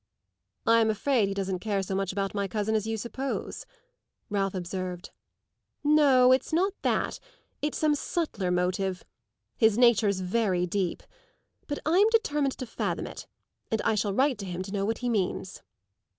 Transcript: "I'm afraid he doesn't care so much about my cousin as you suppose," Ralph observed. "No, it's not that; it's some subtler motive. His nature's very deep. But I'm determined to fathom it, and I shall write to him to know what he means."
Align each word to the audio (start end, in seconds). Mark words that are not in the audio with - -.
"I'm 0.65 0.89
afraid 0.89 1.27
he 1.27 1.35
doesn't 1.35 1.59
care 1.59 1.83
so 1.83 1.93
much 1.93 2.11
about 2.11 2.33
my 2.33 2.47
cousin 2.47 2.73
as 2.73 2.87
you 2.87 2.97
suppose," 2.97 3.67
Ralph 4.31 4.55
observed. 4.55 5.11
"No, 5.83 6.31
it's 6.31 6.51
not 6.51 6.73
that; 6.81 7.19
it's 7.61 7.77
some 7.77 7.93
subtler 7.93 8.49
motive. 8.49 9.03
His 9.57 9.77
nature's 9.77 10.21
very 10.21 10.65
deep. 10.65 11.03
But 11.67 11.77
I'm 11.85 12.09
determined 12.09 12.57
to 12.57 12.65
fathom 12.65 13.05
it, 13.05 13.27
and 13.69 13.79
I 13.83 13.93
shall 13.93 14.11
write 14.15 14.39
to 14.39 14.45
him 14.47 14.63
to 14.63 14.71
know 14.71 14.85
what 14.85 14.97
he 15.05 15.07
means." 15.07 15.61